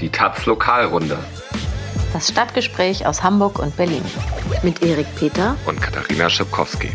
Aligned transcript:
Die 0.00 0.10
Taz 0.10 0.46
Lokalrunde. 0.46 1.18
Das 2.12 2.28
Stadtgespräch 2.28 3.04
aus 3.04 3.24
Hamburg 3.24 3.58
und 3.58 3.76
Berlin. 3.76 4.04
Mit 4.62 4.80
Erik 4.80 5.06
Peter 5.16 5.56
und 5.66 5.80
Katharina 5.80 6.30
Schipkowski. 6.30 6.90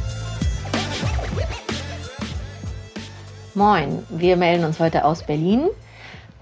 Moin, 3.55 4.03
wir 4.09 4.37
melden 4.37 4.63
uns 4.63 4.79
heute 4.79 5.03
aus 5.03 5.23
Berlin. 5.23 5.67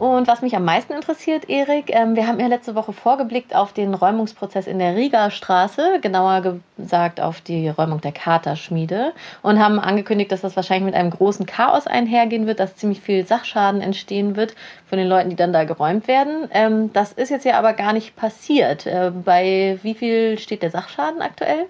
Und 0.02 0.28
was 0.28 0.42
mich 0.42 0.56
am 0.56 0.66
meisten 0.66 0.94
interessiert, 0.94 1.48
Erik, 1.48 1.91
ähm, 1.94 2.16
wir 2.16 2.25
haben 2.25 2.39
ja 2.39 2.48
letzte 2.48 2.73
Woche 2.73 2.92
vorgeblickt 2.92 3.55
auf 3.55 3.71
den 3.71 3.94
Räumungsprozess 3.94 4.66
in 4.66 4.80
der 4.80 4.96
Riga-Straße, 4.96 6.00
genauer 6.02 6.60
gesagt 6.75 7.21
auf 7.21 7.39
die 7.39 7.70
Räumung 7.70 8.02
der 8.02 8.11
Katerschmiede 8.11 9.14
und 9.43 9.60
haben 9.60 9.78
angekündigt, 9.78 10.32
dass 10.32 10.42
das 10.42 10.56
wahrscheinlich 10.56 10.86
mit 10.86 10.96
einem 10.96 11.11
großen 11.11 11.46
Chaos 11.46 11.86
einhergehen 11.86 12.48
wird, 12.48 12.60
dass 12.60 12.75
ziemlich 12.75 13.00
viel 13.00 13.28
Sachschaden 13.28 13.79
entstehen 13.79 14.36
wird 14.36 14.56
von 14.89 14.98
den 14.98 15.07
Leuten, 15.07 15.29
die 15.29 15.36
dann 15.36 15.54
da 15.54 15.66
geräumt 15.66 16.07
werden. 16.07 16.50
Ähm, 16.52 16.92
das 16.93 17.11
ist 17.14 17.29
jetzt 17.29 17.46
ja 17.46 17.60
aber 17.60 17.74
gar 17.74 17.93
nicht 17.93 18.15
passiert. 18.15 18.88
Äh, 18.88 19.11
bei 19.24 19.78
wie 19.83 19.93
viel 19.93 20.39
steht 20.39 20.64
der 20.64 20.71
Sachschaden 20.71 21.21
aktuell? 21.21 21.68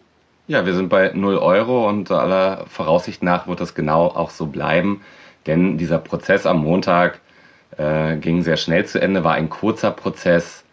Ja, 0.48 0.66
wir 0.66 0.74
sind 0.74 0.88
bei 0.88 1.12
0 1.14 1.38
Euro 1.38 1.86
und 1.86 2.10
aller 2.10 2.64
Voraussicht 2.68 3.24
nach 3.24 3.48
wird 3.48 3.60
das 3.60 3.76
genau 3.76 4.06
auch 4.08 4.30
so 4.30 4.46
bleiben, 4.46 5.02
denn 5.48 5.78
dieser 5.78 5.98
Prozess 5.98 6.46
am 6.46 6.64
Montag 6.64 7.20
äh, 7.78 8.18
ging 8.18 8.44
sehr 8.44 8.58
schnell 8.58 8.86
zu 8.86 9.02
Ende, 9.02 9.24
war 9.24 9.34
ein 9.34 9.50
kurzer 9.50 9.92
Prozess 9.92 10.64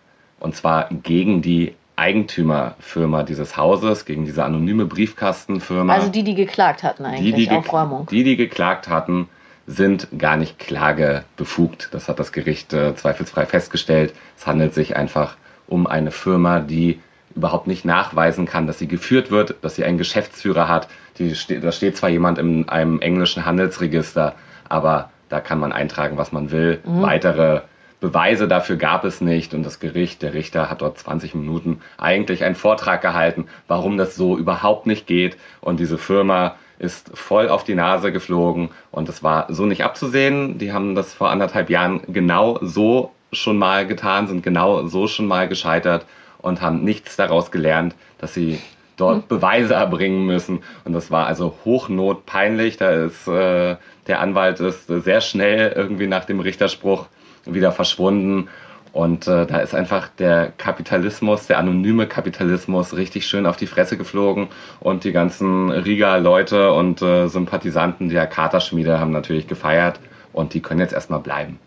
und 0.40 0.54
zwar 0.54 0.88
gegen 0.90 1.42
die 1.42 1.74
Eigentümerfirma 1.96 3.24
dieses 3.24 3.56
Hauses, 3.56 4.04
gegen 4.04 4.24
diese 4.24 4.44
anonyme 4.44 4.86
Briefkastenfirma. 4.86 5.94
Also 5.94 6.08
die, 6.10 6.22
die 6.22 6.36
geklagt 6.36 6.84
hatten 6.84 7.04
eigentlich 7.04 7.34
die, 7.34 7.46
die 7.46 7.50
auf 7.50 7.72
Räumung. 7.72 8.06
Die, 8.06 8.22
die 8.22 8.36
geklagt 8.36 8.88
hatten, 8.88 9.28
sind 9.66 10.08
gar 10.16 10.36
nicht 10.36 10.58
klagebefugt. 10.58 11.88
Das 11.92 12.08
hat 12.08 12.20
das 12.20 12.32
Gericht 12.32 12.72
äh, 12.72 12.94
zweifelsfrei 12.94 13.46
festgestellt. 13.46 14.14
Es 14.36 14.46
handelt 14.46 14.74
sich 14.74 14.96
einfach 14.96 15.36
um 15.66 15.86
eine 15.86 16.12
Firma, 16.12 16.60
die 16.60 17.00
überhaupt 17.34 17.66
nicht 17.66 17.84
nachweisen 17.84 18.46
kann, 18.46 18.66
dass 18.66 18.78
sie 18.78 18.88
geführt 18.88 19.30
wird, 19.30 19.56
dass 19.62 19.74
sie 19.74 19.84
einen 19.84 19.98
Geschäftsführer 19.98 20.68
hat. 20.68 20.88
Die, 21.18 21.34
da 21.60 21.72
steht 21.72 21.96
zwar 21.96 22.08
jemand 22.08 22.38
in 22.38 22.68
einem 22.68 23.00
englischen 23.00 23.44
Handelsregister, 23.44 24.34
aber 24.68 25.10
da 25.28 25.40
kann 25.40 25.58
man 25.58 25.72
eintragen, 25.72 26.16
was 26.16 26.32
man 26.32 26.50
will. 26.50 26.80
Mhm. 26.84 27.02
Weitere 27.02 27.60
Beweise 28.00 28.46
dafür 28.46 28.76
gab 28.76 29.04
es 29.04 29.20
nicht 29.20 29.54
und 29.54 29.64
das 29.64 29.80
Gericht, 29.80 30.22
der 30.22 30.32
Richter 30.32 30.70
hat 30.70 30.82
dort 30.82 30.98
20 30.98 31.34
Minuten 31.34 31.80
eigentlich 31.96 32.44
einen 32.44 32.54
Vortrag 32.54 33.02
gehalten, 33.02 33.46
warum 33.66 33.98
das 33.98 34.14
so 34.14 34.38
überhaupt 34.38 34.86
nicht 34.86 35.06
geht 35.06 35.36
und 35.60 35.80
diese 35.80 35.98
Firma 35.98 36.54
ist 36.78 37.10
voll 37.14 37.48
auf 37.48 37.64
die 37.64 37.74
Nase 37.74 38.12
geflogen 38.12 38.70
und 38.92 39.08
es 39.08 39.24
war 39.24 39.46
so 39.52 39.66
nicht 39.66 39.82
abzusehen. 39.82 40.58
Die 40.58 40.72
haben 40.72 40.94
das 40.94 41.12
vor 41.12 41.30
anderthalb 41.30 41.70
Jahren 41.70 42.02
genau 42.06 42.58
so 42.62 43.10
schon 43.32 43.58
mal 43.58 43.84
getan, 43.84 44.28
sind 44.28 44.44
genau 44.44 44.86
so 44.86 45.08
schon 45.08 45.26
mal 45.26 45.48
gescheitert 45.48 46.06
und 46.38 46.62
haben 46.62 46.84
nichts 46.84 47.16
daraus 47.16 47.50
gelernt, 47.50 47.96
dass 48.18 48.32
sie 48.32 48.60
dort 48.98 49.22
hm. 49.22 49.28
Beweise 49.28 49.74
erbringen 49.74 50.26
müssen. 50.26 50.60
Und 50.84 50.92
das 50.92 51.10
war 51.10 51.26
also 51.26 51.54
hochnotpeinlich. 51.64 52.76
Da 52.76 52.90
ist 52.90 53.26
äh, 53.26 53.76
der 54.06 54.20
Anwalt 54.20 54.60
ist 54.60 54.86
sehr 54.86 55.20
schnell 55.20 55.72
irgendwie 55.74 56.06
nach 56.06 56.24
dem 56.24 56.40
Richterspruch 56.40 57.06
wieder 57.44 57.72
verschwunden. 57.72 58.48
Und 58.92 59.28
äh, 59.28 59.46
da 59.46 59.58
ist 59.58 59.74
einfach 59.74 60.08
der 60.08 60.52
Kapitalismus, 60.56 61.46
der 61.46 61.58
anonyme 61.58 62.06
Kapitalismus 62.06 62.96
richtig 62.96 63.26
schön 63.26 63.46
auf 63.46 63.56
die 63.56 63.66
Fresse 63.66 63.96
geflogen. 63.96 64.48
Und 64.80 65.04
die 65.04 65.12
ganzen 65.12 65.70
Riga-Leute 65.70 66.72
und 66.72 67.02
äh, 67.02 67.28
Sympathisanten 67.28 68.08
der 68.08 68.26
Katerschmiede 68.26 68.98
haben 68.98 69.12
natürlich 69.12 69.46
gefeiert. 69.46 70.00
Und 70.32 70.54
die 70.54 70.60
können 70.60 70.80
jetzt 70.80 70.94
erstmal 70.94 71.20
bleiben. 71.20 71.58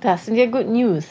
Das 0.00 0.26
sind 0.26 0.36
ja 0.36 0.46
Good 0.46 0.68
News. 0.68 1.06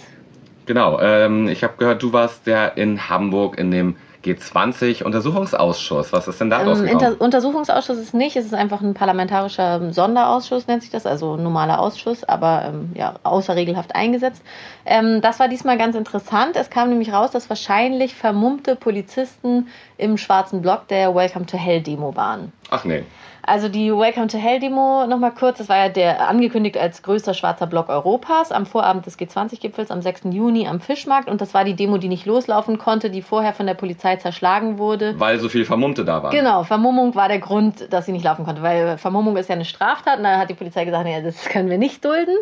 Genau. 0.65 0.99
Ähm, 0.99 1.47
ich 1.47 1.63
habe 1.63 1.73
gehört, 1.77 2.01
du 2.01 2.13
warst 2.13 2.47
ja 2.47 2.67
in 2.67 3.09
Hamburg 3.09 3.57
in 3.57 3.71
dem 3.71 3.95
G20-Untersuchungsausschuss. 4.25 6.11
Was 6.11 6.27
ist 6.27 6.41
denn 6.41 6.49
da 6.49 6.61
ähm, 6.61 6.85
Inter 6.85 7.15
Untersuchungsausschuss 7.19 7.97
ist 7.97 8.13
nicht, 8.13 8.35
es 8.35 8.45
ist 8.45 8.53
einfach 8.53 8.81
ein 8.81 8.94
parlamentarischer 8.94 9.94
Sonderausschuss, 9.94 10.67
nennt 10.67 10.81
sich 10.81 10.91
das, 10.91 11.05
also 11.05 11.35
ein 11.35 11.44
normaler 11.44 11.79
Ausschuss, 11.79 12.23
aber 12.23 12.66
ähm, 12.67 12.91
ja, 12.95 13.16
außerregelhaft 13.23 13.95
eingesetzt. 13.95 14.41
Ähm, 14.85 15.22
das 15.22 15.39
war 15.39 15.47
diesmal 15.47 15.77
ganz 15.77 15.95
interessant. 15.95 16.55
Es 16.55 16.69
kam 16.69 16.89
nämlich 16.89 17.13
raus, 17.13 17.31
dass 17.31 17.50
wahrscheinlich 17.50 18.16
vermummte 18.16 18.75
Polizisten 18.75 19.67
im 19.97 20.17
schwarzen 20.17 20.61
Block 20.61 20.88
der 20.88 21.13
Welcome 21.13 21.45
to 21.45 21.57
Hell 21.57 21.81
Demo 21.81 22.16
waren. 22.16 22.51
Ach 22.69 22.83
nee. 22.83 23.03
Also 23.47 23.69
die 23.69 23.91
Welcome 23.94 24.25
to 24.28 24.39
Hell 24.39 24.59
Demo 24.59 25.06
nochmal 25.06 25.31
kurz, 25.31 25.59
das 25.59 25.69
war 25.69 25.78
ja 25.78 25.89
der 25.89 26.28
angekündigt 26.28 26.78
als 26.78 27.03
größter 27.03 27.35
schwarzer 27.35 27.67
Block 27.67 27.89
Europas 27.89 28.51
am 28.51 28.66
Vorabend 28.66 29.06
des 29.06 29.19
G20-Gipfels 29.19 29.91
am 29.91 30.01
6. 30.01 30.22
Juni 30.31 30.67
am 30.67 30.79
Fischmarkt 30.79 31.29
und 31.29 31.41
das 31.41 31.53
war 31.53 31.63
die 31.63 31.75
Demo, 31.75 32.00
die 32.00 32.07
nicht 32.07 32.25
loslaufen 32.25 32.79
konnte, 32.79 33.11
die 33.11 33.22
vorher 33.22 33.53
von 33.53 33.67
der 33.67 33.75
Polizei 33.75 34.16
zerschlagen 34.16 34.79
wurde. 34.79 35.13
Weil 35.19 35.38
so 35.38 35.47
viel 35.47 35.63
Vermummte 35.63 36.03
da 36.03 36.23
waren. 36.23 36.31
Genau, 36.31 36.63
Vermummung 36.63 37.13
war 37.13 37.28
der 37.28 37.38
Grund, 37.38 37.94
dass 37.94 38.07
sie 38.07 38.13
nicht 38.13 38.25
laufen 38.25 38.45
konnte, 38.45 38.63
weil 38.63 38.97
Vermummung 38.97 39.38
ist 39.38 39.47
ja 39.47 39.53
eine 39.53 39.66
Straftat 39.66 40.17
und 40.17 40.23
da 40.23 40.39
hat 40.39 40.50
die 40.50 40.56
Polizei 40.56 40.83
gesagt, 40.85 41.03
naja, 41.03 41.22
das 41.22 41.45
können 41.45 41.69
wir 41.69 41.77
nicht 41.77 42.03
dulden. 42.03 42.35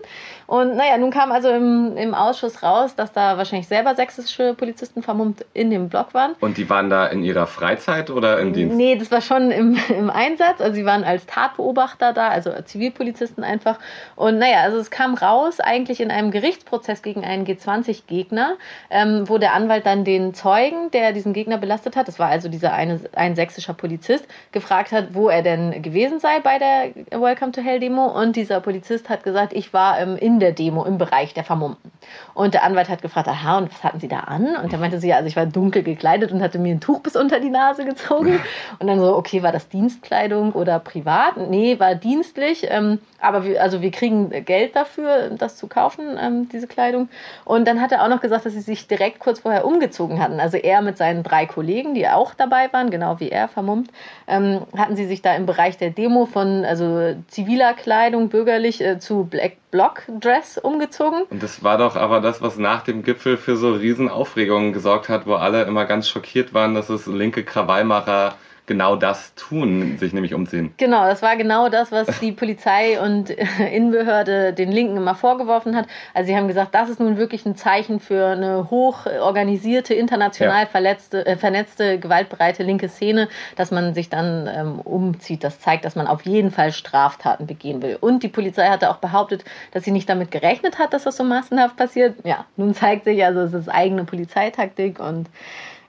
Und 0.47 0.75
naja, 0.77 0.97
nun 0.97 1.11
kam 1.11 1.31
also 1.31 1.49
im, 1.49 1.97
im 1.97 2.13
Ausschuss 2.13 2.63
raus, 2.63 2.95
dass 2.95 3.11
da 3.11 3.37
wahrscheinlich 3.37 3.67
selber 3.67 3.95
sächsische 3.95 4.53
Polizisten 4.53 5.01
vermummt 5.01 5.45
in 5.53 5.69
dem 5.69 5.89
Block 5.89 6.13
waren. 6.13 6.35
Und 6.39 6.57
die 6.57 6.69
waren 6.69 6.89
da 6.89 7.07
in 7.07 7.23
ihrer 7.23 7.47
Freizeit 7.47 8.09
oder 8.09 8.39
im 8.39 8.53
Dienst? 8.53 8.77
Nee, 8.77 8.95
das 8.95 9.11
war 9.11 9.21
schon 9.21 9.51
im, 9.51 9.77
im 9.89 10.09
Einsatz, 10.09 10.61
also 10.61 10.75
sie 10.75 10.85
waren 10.85 10.92
waren 10.93 11.03
als 11.03 11.25
Tatbeobachter 11.25 12.13
da, 12.13 12.29
also 12.29 12.51
Zivilpolizisten 12.63 13.43
einfach. 13.43 13.79
Und 14.15 14.37
naja, 14.37 14.61
also 14.61 14.77
es 14.77 14.91
kam 14.91 15.15
raus, 15.15 15.59
eigentlich 15.59 15.99
in 16.01 16.11
einem 16.11 16.29
Gerichtsprozess 16.31 17.01
gegen 17.01 17.23
einen 17.23 17.45
G20-Gegner, 17.45 18.55
ähm, 18.91 19.27
wo 19.27 19.37
der 19.39 19.53
Anwalt 19.53 19.85
dann 19.85 20.03
den 20.03 20.33
Zeugen, 20.33 20.91
der 20.91 21.13
diesen 21.13 21.33
Gegner 21.33 21.57
belastet 21.57 21.95
hat, 21.95 22.07
das 22.07 22.19
war 22.19 22.29
also 22.29 22.47
dieser 22.47 22.73
eine, 22.73 22.99
ein 23.15 23.35
sächsischer 23.35 23.73
Polizist, 23.73 24.27
gefragt 24.51 24.91
hat, 24.91 25.13
wo 25.13 25.29
er 25.29 25.41
denn 25.41 25.81
gewesen 25.81 26.19
sei 26.19 26.39
bei 26.39 26.59
der 26.59 26.91
Welcome 27.19 27.51
to 27.51 27.61
Hell 27.61 27.79
Demo. 27.79 28.05
Und 28.05 28.35
dieser 28.35 28.59
Polizist 28.59 29.09
hat 29.09 29.23
gesagt, 29.23 29.53
ich 29.53 29.73
war 29.73 29.99
ähm, 29.99 30.15
in 30.17 30.39
der 30.39 30.51
Demo 30.51 30.85
im 30.85 30.97
Bereich 30.97 31.33
der 31.33 31.43
Vermummten. 31.43 31.91
Und 32.33 32.53
der 32.53 32.63
Anwalt 32.63 32.89
hat 32.89 33.01
gefragt, 33.01 33.27
aha, 33.27 33.57
und 33.57 33.73
was 33.73 33.83
hatten 33.83 33.99
Sie 33.99 34.07
da 34.07 34.19
an? 34.21 34.55
Und 34.57 34.71
er 34.71 34.79
meinte 34.79 34.99
sie, 34.99 35.09
ja, 35.09 35.15
also 35.15 35.27
ich 35.27 35.35
war 35.35 35.45
dunkel 35.45 35.83
gekleidet 35.83 36.31
und 36.31 36.41
hatte 36.41 36.59
mir 36.59 36.73
ein 36.73 36.81
Tuch 36.81 36.99
bis 36.99 37.15
unter 37.15 37.39
die 37.39 37.49
Nase 37.49 37.85
gezogen. 37.85 38.39
Und 38.79 38.87
dann 38.87 38.99
so, 38.99 39.15
okay, 39.15 39.41
war 39.41 39.51
das 39.51 39.69
Dienstkleidung 39.69 40.51
oder 40.53 40.79
privat? 40.83 41.37
Nee, 41.37 41.79
war 41.79 41.95
dienstlich. 41.95 42.67
Ähm, 42.69 42.99
aber 43.19 43.45
wir, 43.45 43.61
also 43.61 43.81
wir 43.81 43.91
kriegen 43.91 44.29
Geld 44.45 44.75
dafür, 44.75 45.29
das 45.29 45.55
zu 45.55 45.67
kaufen, 45.67 46.17
ähm, 46.19 46.49
diese 46.49 46.67
Kleidung. 46.67 47.09
Und 47.45 47.67
dann 47.67 47.81
hat 47.81 47.91
er 47.91 48.03
auch 48.03 48.09
noch 48.09 48.21
gesagt, 48.21 48.45
dass 48.45 48.53
sie 48.53 48.61
sich 48.61 48.87
direkt 48.87 49.19
kurz 49.19 49.39
vorher 49.39 49.65
umgezogen 49.65 50.21
hatten. 50.21 50.39
Also 50.39 50.57
er 50.57 50.81
mit 50.81 50.97
seinen 50.97 51.23
drei 51.23 51.45
Kollegen, 51.45 51.93
die 51.93 52.07
auch 52.07 52.33
dabei 52.33 52.71
waren, 52.73 52.89
genau 52.89 53.19
wie 53.19 53.29
er 53.29 53.47
vermummt, 53.47 53.89
ähm, 54.27 54.61
hatten 54.77 54.95
sie 54.95 55.05
sich 55.05 55.21
da 55.21 55.33
im 55.35 55.45
Bereich 55.45 55.77
der 55.77 55.91
Demo 55.91 56.25
von 56.25 56.65
also 56.65 57.15
ziviler 57.27 57.73
Kleidung, 57.73 58.29
bürgerlich, 58.29 58.81
äh, 58.81 58.99
zu 58.99 59.25
Black 59.25 59.53
Block 59.73 60.03
Dress 60.19 60.59
umgezogen. 60.59 61.23
Und 61.31 61.41
das 61.41 61.63
war 61.63 61.79
doch 61.79 61.95
aber 61.95 62.21
das, 62.21 62.43
was 62.43 62.57
nach 62.57 62.83
dem 62.83 63.01
Gipfel 63.01 63.37
für 63.37 63.55
so 63.57 63.73
Riesenaufregungen 63.73 64.71
gesorgt 64.71 65.09
hat, 65.09 65.25
wo 65.25 65.33
alle 65.33 65.63
immer 65.63 65.85
ganz 65.85 66.07
schockiert 66.07 66.53
waren, 66.53 66.75
dass 66.75 66.89
es 66.89 67.07
linke 67.07 67.43
Krawallmacher 67.43 68.35
genau 68.65 68.95
das 68.95 69.35
tun, 69.35 69.97
sich 69.97 70.13
nämlich 70.13 70.33
umziehen. 70.33 70.73
Genau, 70.77 71.05
das 71.05 71.21
war 71.21 71.35
genau 71.35 71.69
das, 71.69 71.91
was 71.91 72.19
die 72.19 72.31
Polizei 72.31 72.99
und 72.99 73.29
Innenbehörde 73.29 74.53
den 74.53 74.71
Linken 74.71 74.97
immer 74.97 75.15
vorgeworfen 75.15 75.75
hat. 75.75 75.87
Also 76.13 76.27
sie 76.27 76.37
haben 76.37 76.47
gesagt, 76.47 76.73
das 76.73 76.89
ist 76.89 76.99
nun 76.99 77.17
wirklich 77.17 77.45
ein 77.45 77.55
Zeichen 77.55 77.99
für 77.99 78.27
eine 78.27 78.69
hochorganisierte, 78.69 79.93
international 79.93 80.61
ja. 80.61 80.65
verletzte, 80.65 81.25
äh, 81.25 81.35
vernetzte, 81.35 81.99
gewaltbereite 81.99 82.63
linke 82.63 82.87
Szene, 82.87 83.27
dass 83.55 83.71
man 83.71 83.93
sich 83.93 84.09
dann 84.09 84.47
ähm, 84.47 84.79
umzieht. 84.79 85.43
Das 85.43 85.59
zeigt, 85.59 85.83
dass 85.83 85.95
man 85.95 86.07
auf 86.07 86.25
jeden 86.25 86.51
Fall 86.51 86.71
Straftaten 86.71 87.47
begehen 87.47 87.81
will. 87.81 87.97
Und 87.99 88.23
die 88.23 88.29
Polizei 88.29 88.67
hatte 88.67 88.89
auch 88.89 88.97
behauptet, 88.97 89.43
dass 89.71 89.83
sie 89.83 89.91
nicht 89.91 90.07
damit 90.07 90.31
gerechnet 90.31 90.79
hat, 90.79 90.93
dass 90.93 91.03
das 91.03 91.17
so 91.17 91.23
massenhaft 91.23 91.75
passiert. 91.75 92.15
Ja, 92.23 92.45
nun 92.55 92.73
zeigt 92.73 93.03
sich 93.03 93.23
also, 93.25 93.41
es 93.41 93.53
ist 93.53 93.69
eigene 93.69 94.05
Polizeitaktik 94.05 94.99
und 94.99 95.29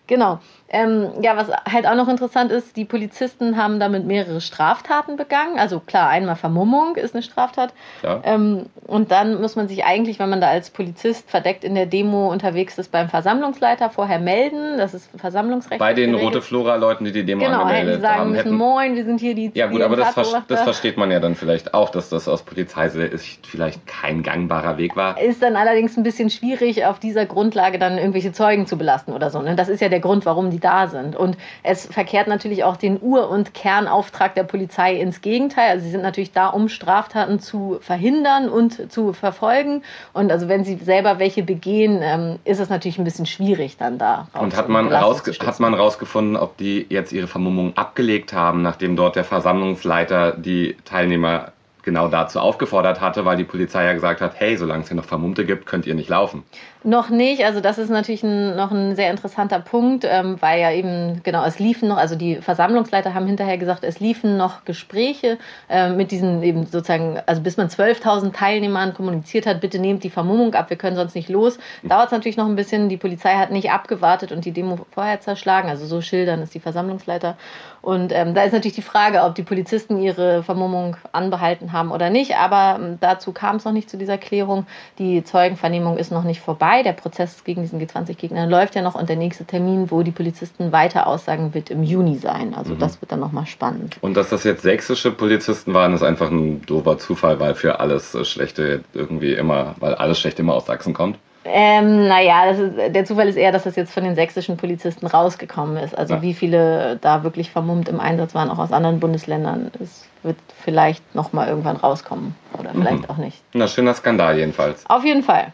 Genau. 0.06 0.40
Ähm, 0.74 1.22
ja, 1.22 1.36
was 1.36 1.50
halt 1.72 1.86
auch 1.86 1.94
noch 1.94 2.08
interessant 2.08 2.50
ist, 2.50 2.76
die 2.76 2.84
Polizisten 2.84 3.56
haben 3.56 3.78
damit 3.78 4.06
mehrere 4.06 4.40
Straftaten 4.40 5.14
begangen. 5.14 5.56
Also 5.56 5.78
klar, 5.78 6.08
einmal 6.08 6.34
Vermummung 6.34 6.96
ist 6.96 7.14
eine 7.14 7.22
Straftat. 7.22 7.72
Ja. 8.02 8.20
Ähm, 8.24 8.66
und 8.84 9.12
dann 9.12 9.40
muss 9.40 9.54
man 9.54 9.68
sich 9.68 9.84
eigentlich, 9.84 10.18
wenn 10.18 10.28
man 10.28 10.40
da 10.40 10.48
als 10.48 10.70
Polizist 10.70 11.30
verdeckt 11.30 11.62
in 11.62 11.76
der 11.76 11.86
Demo 11.86 12.28
unterwegs 12.28 12.76
ist, 12.76 12.90
beim 12.90 13.08
Versammlungsleiter 13.08 13.88
vorher 13.88 14.18
melden. 14.18 14.76
Das 14.76 14.94
ist 14.94 15.08
Versammlungsrecht. 15.16 15.78
Bei 15.78 15.94
den 15.94 16.12
Rote 16.16 16.42
Flora-Leuten, 16.42 17.04
die 17.04 17.12
die 17.12 17.24
Demo 17.24 17.44
genau, 17.44 17.62
angemeldet 17.62 18.00
sagen 18.00 18.18
haben. 18.18 18.30
Müssen, 18.30 18.42
hätten 18.42 18.56
Moin, 18.56 18.96
wir 18.96 19.04
sind 19.04 19.20
hier 19.20 19.36
die 19.36 19.52
Ja 19.54 19.68
gut, 19.68 19.80
aber 19.80 19.94
das, 19.94 20.14
ver 20.14 20.42
das 20.48 20.62
versteht 20.62 20.96
man 20.96 21.12
ja 21.12 21.20
dann 21.20 21.36
vielleicht 21.36 21.72
auch, 21.72 21.90
dass 21.90 22.08
das 22.08 22.26
aus 22.26 22.42
Polizeisicht 22.42 23.46
vielleicht 23.46 23.86
kein 23.86 24.24
gangbarer 24.24 24.76
Weg 24.76 24.96
war. 24.96 25.20
Ist 25.20 25.40
dann 25.40 25.54
allerdings 25.54 25.96
ein 25.96 26.02
bisschen 26.02 26.30
schwierig, 26.30 26.84
auf 26.84 26.98
dieser 26.98 27.26
Grundlage 27.26 27.78
dann 27.78 27.96
irgendwelche 27.96 28.32
Zeugen 28.32 28.66
zu 28.66 28.76
belasten 28.76 29.12
oder 29.12 29.30
so. 29.30 29.40
Ne? 29.40 29.54
Das 29.54 29.68
ist 29.68 29.80
ja 29.80 29.88
der 29.88 30.00
Grund, 30.00 30.26
warum 30.26 30.50
die 30.50 30.63
da 30.64 30.88
sind. 30.88 31.16
Und 31.16 31.36
es 31.62 31.86
verkehrt 31.86 32.26
natürlich 32.26 32.64
auch 32.64 32.76
den 32.76 33.00
Ur- 33.00 33.28
und 33.28 33.54
Kernauftrag 33.54 34.34
der 34.34 34.44
Polizei 34.44 34.94
ins 34.94 35.20
Gegenteil. 35.20 35.70
Also 35.70 35.84
sie 35.84 35.90
sind 35.90 36.02
natürlich 36.02 36.32
da, 36.32 36.48
um 36.48 36.68
Straftaten 36.68 37.40
zu 37.40 37.78
verhindern 37.80 38.48
und 38.48 38.90
zu 38.90 39.12
verfolgen. 39.12 39.82
Und 40.12 40.32
also 40.32 40.48
wenn 40.48 40.64
sie 40.64 40.76
selber 40.76 41.18
welche 41.18 41.42
begehen, 41.42 42.00
ähm, 42.02 42.38
ist 42.44 42.60
es 42.60 42.68
natürlich 42.68 42.98
ein 42.98 43.04
bisschen 43.04 43.26
schwierig 43.26 43.76
dann 43.76 43.98
da. 43.98 44.28
Und 44.32 44.56
hat 44.56 44.68
man, 44.68 44.92
hat 44.92 45.60
man 45.60 45.74
rausgefunden, 45.74 46.36
ob 46.36 46.56
die 46.56 46.86
jetzt 46.88 47.12
ihre 47.12 47.26
Vermummung 47.26 47.76
abgelegt 47.76 48.32
haben, 48.32 48.62
nachdem 48.62 48.96
dort 48.96 49.16
der 49.16 49.24
Versammlungsleiter 49.24 50.32
die 50.32 50.76
Teilnehmer 50.84 51.52
genau 51.84 52.08
dazu 52.08 52.40
aufgefordert 52.40 53.00
hatte, 53.00 53.24
weil 53.24 53.36
die 53.36 53.44
Polizei 53.44 53.84
ja 53.84 53.92
gesagt 53.92 54.20
hat, 54.20 54.34
hey, 54.36 54.56
solange 54.56 54.82
es 54.82 54.88
hier 54.88 54.96
noch 54.96 55.04
Vermummte 55.04 55.44
gibt, 55.44 55.66
könnt 55.66 55.86
ihr 55.86 55.94
nicht 55.94 56.08
laufen. 56.08 56.42
Noch 56.86 57.08
nicht, 57.08 57.42
also 57.46 57.60
das 57.60 57.78
ist 57.78 57.88
natürlich 57.88 58.22
ein, 58.24 58.56
noch 58.56 58.70
ein 58.70 58.94
sehr 58.94 59.10
interessanter 59.10 59.58
Punkt, 59.58 60.04
ähm, 60.06 60.36
weil 60.42 60.60
ja 60.60 60.70
eben, 60.70 61.22
genau, 61.22 61.42
es 61.42 61.58
liefen 61.58 61.88
noch, 61.88 61.96
also 61.96 62.14
die 62.14 62.36
Versammlungsleiter 62.36 63.14
haben 63.14 63.26
hinterher 63.26 63.56
gesagt, 63.56 63.84
es 63.84 64.00
liefen 64.00 64.36
noch 64.36 64.66
Gespräche 64.66 65.38
äh, 65.70 65.88
mit 65.88 66.10
diesen 66.10 66.42
eben 66.42 66.66
sozusagen, 66.66 67.18
also 67.24 67.40
bis 67.40 67.56
man 67.56 67.68
12.000 67.68 68.34
Teilnehmern 68.34 68.92
kommuniziert 68.92 69.46
hat, 69.46 69.62
bitte 69.62 69.78
nehmt 69.78 70.04
die 70.04 70.10
Vermummung 70.10 70.52
ab, 70.52 70.68
wir 70.68 70.76
können 70.76 70.94
sonst 70.94 71.14
nicht 71.14 71.30
los. 71.30 71.58
Dauert 71.84 72.06
es 72.06 72.12
natürlich 72.12 72.36
noch 72.36 72.48
ein 72.48 72.54
bisschen, 72.54 72.90
die 72.90 72.98
Polizei 72.98 73.32
hat 73.36 73.50
nicht 73.50 73.70
abgewartet 73.70 74.30
und 74.30 74.44
die 74.44 74.52
Demo 74.52 74.78
vorher 74.90 75.20
zerschlagen, 75.22 75.70
also 75.70 75.86
so 75.86 76.02
schildern 76.02 76.42
es 76.42 76.50
die 76.50 76.60
Versammlungsleiter. 76.60 77.38
Und 77.80 78.12
ähm, 78.12 78.34
da 78.34 78.44
ist 78.44 78.52
natürlich 78.52 78.74
die 78.74 78.82
Frage, 78.82 79.22
ob 79.22 79.34
die 79.34 79.42
Polizisten 79.42 80.02
ihre 80.02 80.42
Vermummung 80.42 80.98
anbehalten 81.12 81.72
haben 81.72 81.92
oder 81.92 82.10
nicht, 82.10 82.36
aber 82.36 82.78
ähm, 82.78 82.98
dazu 83.00 83.32
kam 83.32 83.56
es 83.56 83.64
noch 83.64 83.72
nicht 83.72 83.88
zu 83.88 83.96
dieser 83.96 84.18
Klärung. 84.18 84.66
Die 84.98 85.24
Zeugenvernehmung 85.24 85.96
ist 85.96 86.12
noch 86.12 86.24
nicht 86.24 86.40
vorbei 86.40 86.73
vorbei. 86.74 86.82
Der 86.82 86.92
Prozess 86.92 87.44
gegen 87.44 87.62
diesen 87.62 87.80
G20-Gegner 87.80 88.46
läuft 88.46 88.74
ja 88.74 88.82
noch 88.82 88.94
und 88.94 89.08
der 89.08 89.16
nächste 89.16 89.44
Termin, 89.44 89.90
wo 89.90 90.02
die 90.02 90.10
Polizisten 90.10 90.72
weiter 90.72 91.06
aussagen, 91.06 91.54
wird 91.54 91.70
im 91.70 91.82
Juni 91.82 92.16
sein. 92.16 92.54
Also 92.54 92.74
mhm. 92.74 92.78
das 92.78 93.00
wird 93.00 93.12
dann 93.12 93.20
nochmal 93.20 93.46
spannend. 93.46 93.96
Und 94.00 94.16
dass 94.16 94.30
das 94.30 94.44
jetzt 94.44 94.62
sächsische 94.62 95.10
Polizisten 95.10 95.74
waren, 95.74 95.94
ist 95.94 96.02
einfach 96.02 96.30
ein 96.30 96.62
doofer 96.62 96.98
Zufall, 96.98 97.40
weil 97.40 97.54
für 97.54 97.80
alles 97.80 98.16
Schlechte 98.28 98.82
irgendwie 98.92 99.34
immer, 99.34 99.74
weil 99.80 99.94
alles 99.94 100.18
Schlechte 100.18 100.42
immer 100.42 100.54
aus 100.54 100.66
Sachsen 100.66 100.94
kommt. 100.94 101.18
Ähm, 101.46 102.08
naja, 102.08 102.46
ist, 102.46 102.94
der 102.94 103.04
Zufall 103.04 103.28
ist 103.28 103.36
eher, 103.36 103.52
dass 103.52 103.64
das 103.64 103.76
jetzt 103.76 103.92
von 103.92 104.02
den 104.02 104.14
sächsischen 104.14 104.56
Polizisten 104.56 105.06
rausgekommen 105.06 105.76
ist. 105.76 105.96
Also 105.96 106.14
ja. 106.14 106.22
wie 106.22 106.32
viele 106.32 106.98
da 107.02 107.22
wirklich 107.22 107.50
vermummt 107.50 107.90
im 107.90 108.00
Einsatz 108.00 108.34
waren, 108.34 108.48
auch 108.48 108.58
aus 108.58 108.72
anderen 108.72 108.98
Bundesländern, 108.98 109.70
es 109.78 110.06
wird 110.22 110.38
vielleicht 110.62 111.14
nochmal 111.14 111.48
irgendwann 111.48 111.76
rauskommen. 111.76 112.34
Oder 112.58 112.70
vielleicht 112.70 113.02
mhm. 113.02 113.10
auch 113.10 113.18
nicht. 113.18 113.42
Na, 113.52 113.68
schöner 113.68 113.92
Skandal 113.92 114.38
jedenfalls. 114.38 114.88
Auf 114.88 115.04
jeden 115.04 115.22
Fall. 115.22 115.52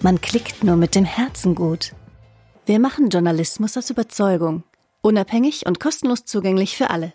Man 0.00 0.20
klickt 0.20 0.62
nur 0.62 0.76
mit 0.76 0.94
dem 0.94 1.04
Herzen 1.04 1.56
gut. 1.56 1.92
Wir 2.66 2.78
machen 2.78 3.08
Journalismus 3.08 3.76
aus 3.76 3.90
Überzeugung. 3.90 4.62
Unabhängig 5.02 5.66
und 5.66 5.80
kostenlos 5.80 6.24
zugänglich 6.24 6.76
für 6.76 6.90
alle. 6.90 7.14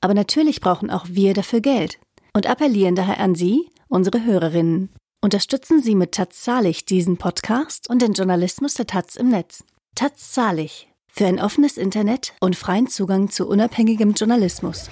Aber 0.00 0.14
natürlich 0.14 0.60
brauchen 0.60 0.88
auch 0.88 1.06
wir 1.08 1.34
dafür 1.34 1.60
Geld 1.60 1.98
und 2.32 2.46
appellieren 2.46 2.94
daher 2.94 3.18
an 3.18 3.34
Sie, 3.34 3.68
unsere 3.88 4.24
Hörerinnen. 4.24 4.90
Unterstützen 5.20 5.82
Sie 5.82 5.96
mit 5.96 6.12
Taz 6.12 6.42
Zahlig 6.42 6.84
diesen 6.84 7.16
Podcast 7.16 7.90
und 7.90 8.02
den 8.02 8.12
Journalismus 8.12 8.74
der 8.74 8.86
Taz 8.86 9.16
im 9.16 9.28
Netz. 9.28 9.64
Taz 9.96 10.30
Zahlig. 10.30 10.88
Für 11.08 11.26
ein 11.26 11.40
offenes 11.40 11.76
Internet 11.76 12.34
und 12.40 12.54
freien 12.54 12.86
Zugang 12.86 13.30
zu 13.30 13.48
unabhängigem 13.48 14.12
Journalismus. 14.12 14.90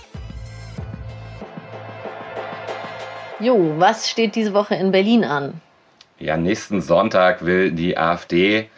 Jo, 3.39 3.75
was 3.79 4.11
steht 4.11 4.35
diese 4.35 4.53
Woche 4.53 4.75
in 4.75 4.91
Berlin 4.91 5.25
an? 5.25 5.61
Ja, 6.21 6.37
nächsten 6.37 6.83
Sonntag 6.83 7.47
will 7.47 7.73
die 7.73 7.97
AfD 7.97 8.69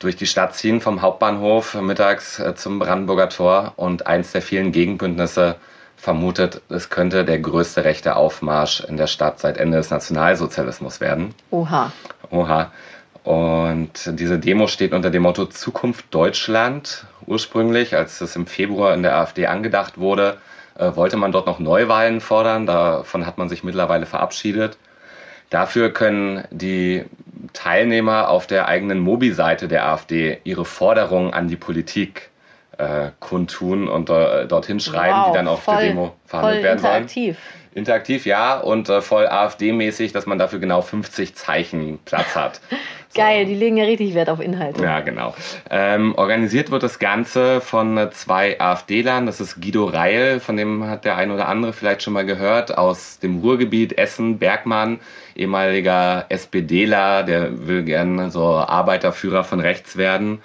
durch 0.00 0.16
die 0.16 0.26
Stadt 0.26 0.56
ziehen, 0.56 0.80
vom 0.80 1.00
Hauptbahnhof 1.00 1.80
mittags 1.80 2.40
äh, 2.40 2.56
zum 2.56 2.80
Brandenburger 2.80 3.28
Tor. 3.28 3.74
Und 3.76 4.08
eins 4.08 4.32
der 4.32 4.42
vielen 4.42 4.72
Gegenbündnisse 4.72 5.54
vermutet, 5.96 6.60
es 6.68 6.90
könnte 6.90 7.24
der 7.24 7.38
größte 7.38 7.84
rechte 7.84 8.16
Aufmarsch 8.16 8.80
in 8.80 8.96
der 8.96 9.06
Stadt 9.06 9.38
seit 9.38 9.58
Ende 9.58 9.76
des 9.76 9.90
Nationalsozialismus 9.90 11.00
werden. 11.00 11.36
Oha. 11.52 11.92
Oha. 12.30 12.72
Und 13.22 14.18
diese 14.18 14.40
Demo 14.40 14.66
steht 14.66 14.92
unter 14.92 15.10
dem 15.10 15.22
Motto 15.22 15.46
Zukunft 15.46 16.06
Deutschland. 16.12 17.06
Ursprünglich, 17.26 17.94
als 17.94 18.20
es 18.20 18.34
im 18.34 18.48
Februar 18.48 18.92
in 18.94 19.04
der 19.04 19.16
AfD 19.16 19.46
angedacht 19.46 19.98
wurde, 19.98 20.38
äh, 20.76 20.96
wollte 20.96 21.16
man 21.16 21.30
dort 21.30 21.46
noch 21.46 21.60
Neuwahlen 21.60 22.20
fordern. 22.20 22.66
Davon 22.66 23.24
hat 23.24 23.38
man 23.38 23.48
sich 23.48 23.62
mittlerweile 23.62 24.06
verabschiedet. 24.06 24.76
Dafür 25.52 25.92
können 25.92 26.44
die 26.50 27.04
Teilnehmer 27.52 28.30
auf 28.30 28.46
der 28.46 28.68
eigenen 28.68 29.00
Mobi-Seite 29.00 29.68
der 29.68 29.86
AfD 29.86 30.38
ihre 30.44 30.64
Forderungen 30.64 31.34
an 31.34 31.46
die 31.46 31.56
Politik 31.56 32.30
äh, 32.78 33.10
kundtun 33.20 33.88
und 33.88 34.10
äh, 34.10 34.46
dorthin 34.46 34.80
schreiben, 34.80 35.18
wow, 35.18 35.30
die 35.30 35.36
dann 35.36 35.48
auf 35.48 35.62
voll, 35.62 35.76
der 35.76 35.86
Demo 35.88 36.14
verhandelt 36.26 36.62
werden 36.62 36.78
interaktiv. 36.78 37.36
sollen. 37.36 37.62
Interaktiv, 37.74 38.26
ja, 38.26 38.58
und 38.58 38.88
äh, 38.90 39.00
voll 39.00 39.26
AfD-mäßig, 39.26 40.12
dass 40.12 40.26
man 40.26 40.38
dafür 40.38 40.58
genau 40.58 40.82
50 40.82 41.34
Zeichen 41.34 41.98
Platz 42.04 42.36
hat. 42.36 42.60
Geil, 43.14 43.44
die 43.44 43.54
legen 43.54 43.76
ja 43.76 43.84
richtig 43.84 44.14
Wert 44.14 44.30
auf 44.30 44.40
Inhalte. 44.40 44.82
Ja, 44.82 45.00
genau. 45.00 45.34
Ähm, 45.70 46.14
organisiert 46.16 46.70
wird 46.70 46.82
das 46.82 46.98
Ganze 46.98 47.60
von 47.60 47.98
äh, 47.98 48.10
zwei 48.10 48.58
AfD-Lern. 48.58 49.26
Das 49.26 49.38
ist 49.38 49.60
Guido 49.60 49.84
Reil, 49.84 50.40
von 50.40 50.56
dem 50.56 50.86
hat 50.86 51.04
der 51.04 51.16
ein 51.16 51.30
oder 51.30 51.48
andere 51.48 51.74
vielleicht 51.74 52.02
schon 52.02 52.14
mal 52.14 52.24
gehört, 52.24 52.76
aus 52.78 53.18
dem 53.18 53.40
Ruhrgebiet 53.40 53.98
Essen, 53.98 54.38
Bergmann, 54.38 54.98
ehemaliger 55.34 56.24
SPDler, 56.30 57.22
der 57.22 57.66
will 57.66 57.82
gerne 57.82 58.30
so 58.30 58.54
Arbeiterführer 58.56 59.44
von 59.44 59.60
rechts 59.60 59.98
werden. 59.98 60.42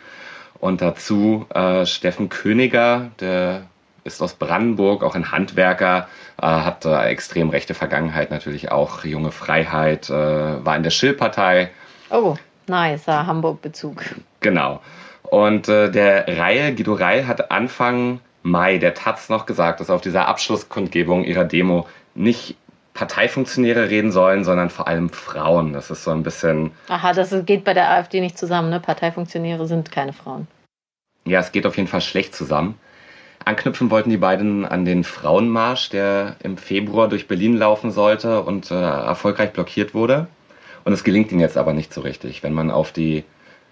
Und 0.59 0.81
dazu 0.81 1.45
äh, 1.53 1.85
Steffen 1.85 2.29
Königer, 2.29 3.11
der 3.19 3.63
ist 4.03 4.21
aus 4.21 4.33
Brandenburg, 4.33 5.03
auch 5.03 5.15
ein 5.15 5.31
Handwerker, 5.31 6.07
äh, 6.41 6.45
hat 6.45 6.85
äh, 6.85 7.03
extrem 7.05 7.49
rechte 7.49 7.73
Vergangenheit 7.73 8.31
natürlich 8.31 8.71
auch, 8.71 9.03
junge 9.03 9.31
Freiheit, 9.31 10.09
äh, 10.09 10.13
war 10.13 10.75
in 10.75 10.83
der 10.83 10.89
Schill-Partei. 10.89 11.69
Oh, 12.09 12.35
nice, 12.67 13.07
Hamburg-Bezug. 13.07 14.03
Genau. 14.39 14.81
Und 15.23 15.67
äh, 15.67 15.91
der 15.91 16.27
Reihe, 16.39 16.73
Guido 16.73 16.93
Reil, 16.93 17.27
hat 17.27 17.51
Anfang 17.51 18.21
Mai 18.43 18.77
der 18.77 18.93
Taz 18.93 19.29
noch 19.29 19.45
gesagt, 19.45 19.81
dass 19.81 19.89
auf 19.89 20.01
dieser 20.01 20.27
Abschlusskundgebung 20.27 21.25
ihrer 21.25 21.43
Demo 21.43 21.85
nicht 22.15 22.55
Parteifunktionäre 22.97 23.91
reden 23.91 24.11
sollen, 24.11 24.43
sondern 24.43 24.71
vor 24.71 24.87
allem 24.87 25.09
Frauen. 25.09 25.71
Das 25.71 25.91
ist 25.91 26.03
so 26.03 26.09
ein 26.09 26.23
bisschen. 26.23 26.71
Aha, 26.87 27.13
das 27.13 27.33
geht 27.45 27.63
bei 27.63 27.75
der 27.75 27.91
AfD 27.91 28.21
nicht 28.21 28.39
zusammen, 28.39 28.71
ne? 28.71 28.79
Parteifunktionäre 28.79 29.67
sind 29.67 29.91
keine 29.91 30.13
Frauen. 30.13 30.47
Ja, 31.23 31.39
es 31.39 31.51
geht 31.51 31.67
auf 31.67 31.77
jeden 31.77 31.87
Fall 31.87 32.01
schlecht 32.01 32.33
zusammen. 32.33 32.79
Anknüpfen 33.45 33.91
wollten 33.91 34.09
die 34.09 34.17
beiden 34.17 34.65
an 34.65 34.83
den 34.83 35.03
Frauenmarsch, 35.03 35.89
der 35.89 36.37
im 36.41 36.57
Februar 36.57 37.07
durch 37.07 37.27
Berlin 37.27 37.55
laufen 37.55 37.91
sollte 37.91 38.41
und 38.41 38.71
äh, 38.71 38.73
erfolgreich 38.73 39.51
blockiert 39.51 39.93
wurde. 39.93 40.27
Und 40.83 40.91
es 40.91 41.03
gelingt 41.03 41.31
ihnen 41.31 41.41
jetzt 41.41 41.57
aber 41.57 41.73
nicht 41.73 41.93
so 41.93 42.01
richtig. 42.01 42.41
Wenn 42.41 42.53
man 42.53 42.71
auf 42.71 42.91
die 42.91 43.23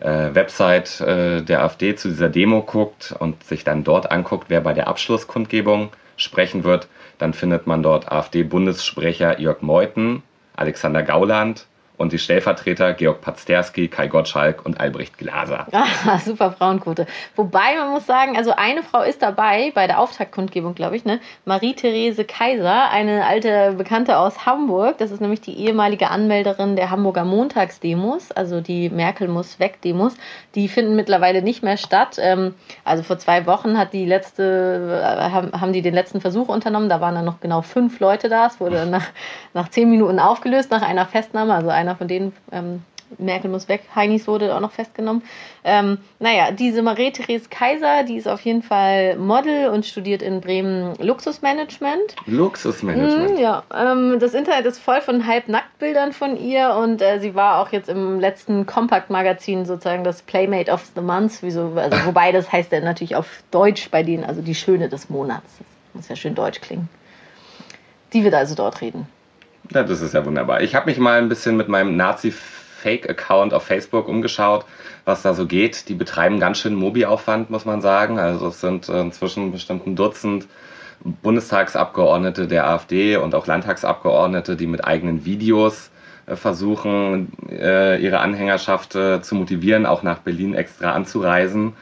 äh, 0.02 0.36
Website 0.36 1.02
äh, 1.02 1.42
der 1.42 1.64
AfD 1.64 1.96
zu 1.96 2.10
dieser 2.10 2.30
Demo 2.30 2.62
guckt 2.62 3.16
und 3.18 3.44
sich 3.44 3.64
dann 3.64 3.84
dort 3.84 4.12
anguckt, 4.12 4.46
wer 4.50 4.62
bei 4.62 4.74
der 4.74 4.88
Abschlusskundgebung 4.88 5.90
sprechen 6.18 6.64
wird, 6.64 6.88
dann 7.18 7.34
findet 7.34 7.68
man 7.68 7.84
dort 7.84 8.12
AfD-Bundessprecher 8.12 9.40
Jörg 9.40 9.62
Meuthen, 9.62 10.24
Alexander 10.56 11.04
Gauland, 11.04 11.68
und 11.98 12.12
die 12.12 12.20
Stellvertreter 12.20 12.94
Georg 12.94 13.22
Pazderski, 13.22 13.88
Kai 13.88 14.08
Gottschalk 14.08 14.66
und 14.66 14.80
Albrecht 14.80 15.18
Glaser. 15.18 15.68
Ah, 16.08 16.20
super 16.20 16.52
Frauenquote. 16.52 17.08
Wobei 17.36 17.78
man 17.78 17.92
muss 17.92 18.06
sagen, 18.06 18.38
also 18.38 18.52
eine 18.52 18.84
Frau 18.84 19.02
ist 19.02 19.22
dabei 19.22 19.72
bei 19.74 19.88
der 19.88 20.00
Auftaktkundgebung, 20.00 20.76
glaube 20.76 20.96
ich, 20.96 21.06
ne? 21.06 21.20
Marie-Therese 21.46 22.26
Kaiser, 22.26 22.90
eine 22.90 23.26
alte 23.26 23.74
Bekannte 23.78 24.18
aus 24.18 24.46
Hamburg. 24.46 24.98
Das 24.98 25.12
ist 25.12 25.22
nämlich 25.22 25.42
die 25.42 25.58
ehemalige 25.58 26.10
Anmelderin 26.10 26.76
der 26.76 26.92
Hamburger 26.92 27.26
Montagsdemos, 27.26 28.32
also 28.32 28.62
die 28.62 28.90
Merkel 28.90 29.28
muss 29.28 29.60
weg 29.60 29.82
Demos. 29.82 30.16
Die 30.54 30.68
finden 30.68 30.96
mittlerweile 30.96 31.42
nicht 31.42 31.64
mehr 31.64 31.78
statt. 31.78 32.18
Ähm, 32.20 32.54
also 32.84 33.04
vor 33.04 33.18
zwei 33.18 33.46
Wochen 33.46 33.78
hat 33.78 33.94
die 33.94 34.06
letzte, 34.06 35.02
äh, 35.02 35.58
haben 35.58 35.74
die 35.74 35.82
den 35.82 35.94
letzten 35.94 36.22
Versuch 36.22 36.50
unternommen. 36.50 36.90
Da 36.90 37.02
waren 37.02 37.16
dann 37.16 37.26
noch 37.26 37.40
genau 37.40 37.62
fünf 37.62 38.00
Leute 38.00 38.30
da. 38.30 38.48
Es 38.48 38.60
wurde 38.60 38.86
nach, 38.90 39.08
nach 39.54 39.70
zehn 39.70 39.90
Minuten 39.90 40.20
aufgelöst, 40.20 40.72
nach 40.72 40.82
einer 40.82 41.06
Festnahme, 41.06 41.54
also 41.54 41.70
ein 41.70 41.85
einer 41.88 41.96
von 41.96 42.08
denen, 42.08 42.34
ähm, 42.52 42.82
Merkel 43.18 43.50
muss 43.50 43.70
weg, 43.70 43.84
Heinis 43.94 44.28
wurde 44.28 44.56
auch 44.56 44.60
noch 44.60 44.72
festgenommen. 44.72 45.22
Ähm, 45.64 46.00
naja, 46.20 46.52
diese 46.52 46.82
Marie-Therese 46.82 47.50
Kaiser, 47.50 48.04
die 48.04 48.18
ist 48.18 48.28
auf 48.28 48.42
jeden 48.42 48.64
Fall 48.64 49.16
Model 49.18 49.70
und 49.70 49.86
studiert 49.86 50.22
in 50.22 50.42
Bremen 50.42 50.96
Luxusmanagement. 50.98 52.16
Luxusmanagement? 52.26 53.38
Mm, 53.38 53.42
ja, 53.42 53.64
ähm, 53.74 54.18
das 54.20 54.34
Internet 54.34 54.66
ist 54.66 54.80
voll 54.80 55.02
von 55.02 55.28
Halbnacktbildern 55.28 56.14
von 56.14 56.38
ihr 56.38 56.76
und 56.82 57.02
äh, 57.02 57.20
sie 57.20 57.36
war 57.36 57.62
auch 57.62 57.72
jetzt 57.72 57.90
im 57.90 58.20
letzten 58.20 58.66
Compact-Magazin 58.66 59.66
sozusagen 59.66 60.04
das 60.04 60.22
Playmate 60.24 60.72
of 60.72 60.84
the 60.96 61.02
Month, 61.02 61.38
wieso, 61.42 61.74
also, 61.76 61.98
wobei 62.06 62.32
das 62.32 62.52
heißt 62.52 62.72
ja 62.72 62.80
natürlich 62.80 63.16
auf 63.16 63.44
Deutsch 63.52 63.90
bei 63.92 64.04
denen, 64.04 64.24
also 64.24 64.42
die 64.42 64.56
Schöne 64.56 64.90
des 64.90 65.10
Monats. 65.10 65.60
Das 65.60 65.96
muss 65.96 66.10
ja 66.10 66.16
schön 66.16 66.36
deutsch 66.36 66.60
klingen. 66.60 66.90
Die 68.14 68.24
wird 68.24 68.34
also 68.34 68.56
dort 68.56 68.82
reden. 68.82 69.08
Ja, 69.74 69.84
das 69.84 70.02
ist 70.02 70.14
ja 70.14 70.26
wunderbar. 70.26 70.62
Ich 70.62 70.76
habe 70.76 70.88
mich 70.88 71.00
mal 71.00 71.18
ein 71.18 71.30
bisschen 71.30 71.58
mit 71.58 71.68
meinem 71.68 71.96
Nazi 71.96 72.32
Fake-Account 72.32 73.54
auf 73.54 73.64
Facebook 73.64 74.08
umgeschaut, 74.08 74.66
was 75.06 75.24
da 75.24 75.34
so 75.34 75.48
geht. 75.48 75.90
Die 75.90 75.96
betreiben 75.96 76.40
ganz 76.40 76.60
schön 76.60 76.76
Mobi-Aufwand, 76.76 77.50
muss 77.50 77.66
man 77.66 77.82
sagen. 77.82 78.20
Also 78.20 78.50
es 78.50 78.62
sind 78.62 78.88
äh, 78.90 79.02
inzwischen 79.02 79.52
bestimmt 79.52 79.88
ein 79.88 79.96
Dutzend 79.96 80.48
Bundestagsabgeordnete 81.04 82.48
der 82.48 82.68
AfD 82.68 83.18
und 83.18 83.34
auch 83.34 83.48
Landtagsabgeordnete, 83.48 84.56
die 84.56 84.68
mit 84.68 84.86
eigenen 84.86 85.26
Videos 85.26 85.90
äh, 86.28 86.36
versuchen, 86.36 87.32
äh, 87.50 88.02
ihre 88.02 88.20
Anhängerschaft 88.20 88.94
zu 88.94 89.36
motivieren, 89.36 89.86
auch 89.86 90.04
nach 90.04 90.20
Berlin 90.20 90.54
extra 90.54 90.92
anzureisen. 90.92 91.74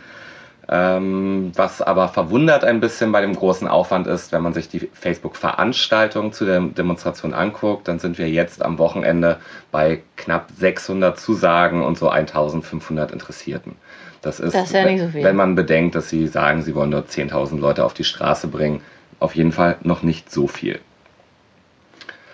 Ähm, 0.69 1.51
was 1.55 1.81
aber 1.81 2.07
verwundert 2.07 2.63
ein 2.63 2.79
bisschen 2.79 3.11
bei 3.11 3.19
dem 3.19 3.35
großen 3.35 3.67
Aufwand 3.67 4.07
ist, 4.07 4.31
wenn 4.31 4.41
man 4.41 4.53
sich 4.53 4.69
die 4.69 4.89
Facebook-Veranstaltung 4.93 6.31
zu 6.31 6.45
der 6.45 6.61
Demonstration 6.61 7.33
anguckt, 7.33 7.89
dann 7.89 7.99
sind 7.99 8.17
wir 8.17 8.29
jetzt 8.29 8.63
am 8.63 8.77
Wochenende 8.77 9.39
bei 9.71 10.03
knapp 10.15 10.47
600 10.57 11.19
Zusagen 11.19 11.83
und 11.83 11.97
so 11.97 12.07
1500 12.07 13.11
Interessierten. 13.11 13.75
Das 14.21 14.39
ist, 14.39 14.55
das 14.55 14.67
ist 14.67 14.73
ja 14.73 14.97
so 14.97 15.13
wenn 15.13 15.35
man 15.35 15.55
bedenkt, 15.55 15.95
dass 15.95 16.07
sie 16.07 16.27
sagen, 16.27 16.61
sie 16.61 16.75
wollen 16.75 16.91
dort 16.91 17.09
10.000 17.09 17.59
Leute 17.59 17.83
auf 17.83 17.93
die 17.93 18.05
Straße 18.05 18.47
bringen, 18.47 18.81
auf 19.19 19.35
jeden 19.35 19.51
Fall 19.51 19.75
noch 19.81 20.01
nicht 20.01 20.31
so 20.31 20.47
viel. 20.47 20.79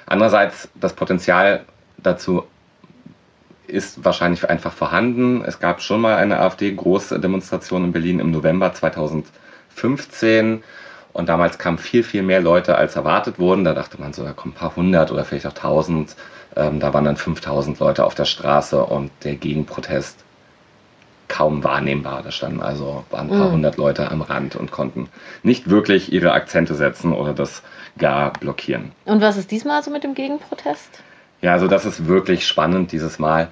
Andererseits 0.05 0.69
das 0.75 0.93
Potenzial 0.93 1.65
dazu 1.97 2.43
ist 3.69 4.03
wahrscheinlich 4.03 4.49
einfach 4.49 4.73
vorhanden. 4.73 5.43
Es 5.45 5.59
gab 5.59 5.81
schon 5.81 6.01
mal 6.01 6.15
eine 6.15 6.39
AfD-Großdemonstration 6.39 7.85
in 7.85 7.91
Berlin 7.91 8.19
im 8.19 8.31
November 8.31 8.73
2015 8.73 10.63
und 11.13 11.29
damals 11.29 11.57
kamen 11.57 11.77
viel, 11.77 12.03
viel 12.03 12.23
mehr 12.23 12.41
Leute 12.41 12.75
als 12.75 12.95
erwartet 12.95 13.39
wurden. 13.39 13.63
Da 13.63 13.73
dachte 13.73 13.99
man 13.99 14.13
so, 14.13 14.23
da 14.23 14.33
kommen 14.33 14.53
ein 14.53 14.57
paar 14.57 14.75
hundert 14.75 15.11
oder 15.11 15.25
vielleicht 15.25 15.47
auch 15.47 15.53
tausend. 15.53 16.15
Ähm, 16.55 16.79
da 16.79 16.93
waren 16.93 17.05
dann 17.05 17.17
5000 17.17 17.79
Leute 17.79 18.05
auf 18.05 18.15
der 18.15 18.25
Straße 18.25 18.83
und 18.83 19.11
der 19.23 19.35
Gegenprotest 19.35 20.23
kaum 21.27 21.63
wahrnehmbar. 21.63 22.23
Da 22.23 22.31
standen 22.31 22.61
also 22.61 23.03
ein 23.11 23.29
paar 23.29 23.47
mhm. 23.47 23.51
hundert 23.53 23.77
Leute 23.77 24.11
am 24.11 24.21
Rand 24.21 24.55
und 24.55 24.71
konnten 24.71 25.09
nicht 25.43 25.69
wirklich 25.69 26.11
ihre 26.11 26.33
Akzente 26.33 26.75
setzen 26.75 27.13
oder 27.13 27.33
das 27.33 27.61
gar 27.97 28.33
blockieren. 28.33 28.91
Und 29.05 29.21
was 29.21 29.37
ist 29.37 29.51
diesmal 29.51 29.83
so 29.83 29.91
mit 29.91 30.03
dem 30.03 30.15
Gegenprotest? 30.15 31.01
Ja, 31.41 31.53
also 31.53 31.67
das 31.67 31.85
ist 31.85 32.07
wirklich 32.07 32.45
spannend 32.45 32.91
dieses 32.91 33.19
Mal. 33.19 33.49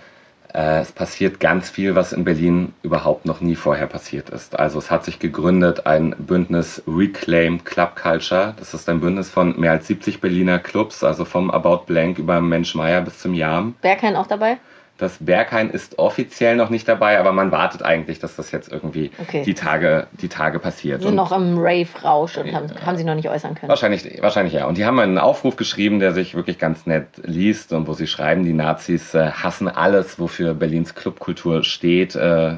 Äh, 0.53 0.81
es 0.81 0.91
passiert 0.91 1.39
ganz 1.39 1.69
viel, 1.69 1.95
was 1.95 2.13
in 2.13 2.23
Berlin 2.23 2.73
überhaupt 2.81 3.25
noch 3.25 3.41
nie 3.41 3.55
vorher 3.55 3.87
passiert 3.87 4.29
ist. 4.29 4.57
Also 4.57 4.79
es 4.79 4.89
hat 4.89 5.05
sich 5.05 5.19
gegründet 5.19 5.85
ein 5.85 6.15
Bündnis 6.17 6.81
Reclaim 6.87 7.63
Club 7.63 7.95
Culture. 7.95 8.53
Das 8.57 8.73
ist 8.73 8.89
ein 8.89 8.99
Bündnis 8.99 9.29
von 9.29 9.59
mehr 9.59 9.71
als 9.71 9.87
70 9.87 10.19
Berliner 10.19 10.59
Clubs, 10.59 11.03
also 11.03 11.25
vom 11.25 11.51
About 11.51 11.83
Blank 11.85 12.17
über 12.17 12.41
Mensch 12.41 12.75
Meier 12.75 13.01
bis 13.01 13.19
zum 13.19 13.33
Jam. 13.33 13.75
Berghain 13.81 14.15
auch 14.15 14.27
dabei? 14.27 14.57
Das 14.97 15.17
Berghain 15.19 15.69
ist 15.69 15.99
offiziell 15.99 16.55
noch 16.55 16.71
nicht 16.71 16.87
dabei, 16.87 17.19
aber 17.19 17.31
man 17.31 17.51
wartet 17.51 17.83
eigentlich, 17.83 18.17
dass 18.17 18.35
das 18.35 18.51
jetzt 18.51 18.71
irgendwie 18.71 19.11
okay. 19.19 19.43
die, 19.43 19.53
Tage, 19.53 20.07
die 20.13 20.27
Tage 20.27 20.57
passiert. 20.57 21.01
Sie 21.01 21.07
sind 21.07 21.15
noch 21.15 21.31
im 21.31 21.57
Rave-Rausch 21.59 22.37
und 22.37 22.51
haben, 22.51 22.69
haben 22.83 22.97
sie 22.97 23.03
noch 23.03 23.13
nicht 23.13 23.29
äußern 23.29 23.53
können. 23.53 23.69
Wahrscheinlich, 23.69 24.21
wahrscheinlich 24.21 24.53
ja. 24.53 24.65
Und 24.65 24.77
die 24.77 24.85
haben 24.85 24.99
einen 24.99 25.19
Aufruf 25.19 25.55
geschrieben, 25.55 25.99
der 25.99 26.13
sich 26.13 26.33
wirklich 26.33 26.57
ganz 26.57 26.87
nett 26.87 27.07
liest 27.23 27.73
und 27.73 27.87
wo 27.87 27.93
sie 27.93 28.07
schreiben, 28.07 28.43
die 28.43 28.53
Nazis 28.53 29.13
äh, 29.13 29.31
hassen 29.31 29.67
alles, 29.67 30.19
wofür 30.19 30.55
Berlins 30.55 30.95
Clubkultur 30.95 31.63
steht. 31.63 32.15
Äh, 32.15 32.55